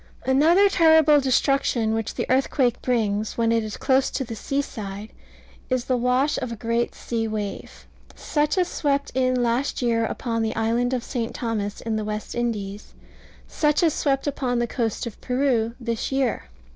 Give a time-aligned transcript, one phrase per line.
[0.25, 5.11] Another terrible destruction which the earthquake brings, when it is close to the seaside,
[5.69, 7.85] is the wash of a great sea wave,
[8.15, 11.35] such as swept in last year upon the island of St.
[11.35, 12.95] Thomas, in the West Indies;
[13.47, 16.45] such as swept in upon the coast of Peru this year.